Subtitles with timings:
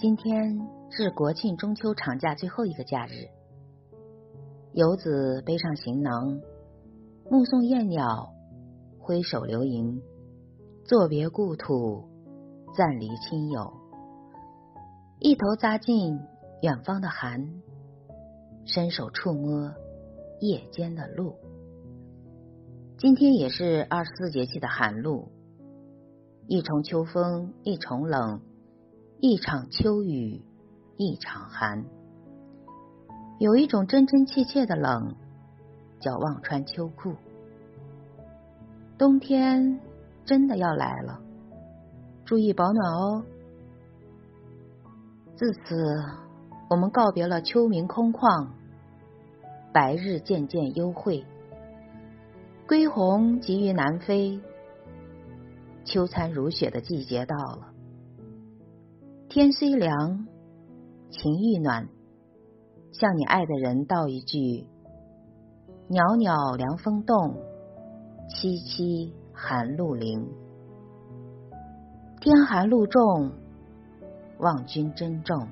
[0.00, 0.56] 今天
[0.90, 3.26] 是国庆中秋长假最后一个假日，
[4.72, 6.40] 游子背上行囊，
[7.28, 8.32] 目送燕鸟
[9.00, 10.00] 挥手流萤，
[10.84, 12.04] 作别故土，
[12.76, 13.72] 暂离亲友，
[15.18, 16.20] 一头扎进
[16.62, 17.60] 远方的寒，
[18.66, 19.74] 伸手触摸
[20.38, 21.34] 夜间的露。
[22.98, 25.32] 今天也是二十四节气的寒露，
[26.46, 28.42] 一重秋风一重冷。
[29.20, 30.44] 一场秋雨
[30.96, 31.84] 一场寒，
[33.40, 35.16] 有一种真真切切的冷，
[35.98, 37.16] 叫忘穿秋裤。
[38.96, 39.80] 冬天
[40.24, 41.20] 真的要来了，
[42.24, 43.24] 注意保暖哦。
[45.34, 45.74] 自此，
[46.70, 48.50] 我们告别了秋明空旷，
[49.72, 51.24] 白日渐渐幽晦，
[52.68, 54.40] 归鸿急于南飞，
[55.84, 57.72] 秋餐如雪的季节到了。
[59.38, 60.26] 天虽凉，
[61.10, 61.88] 情亦暖。
[62.90, 64.66] 向你爱的人道一句：
[65.86, 67.36] 袅袅凉风动，
[68.28, 70.28] 凄凄寒露零。
[72.20, 73.30] 天寒露重，
[74.40, 75.46] 望君珍重。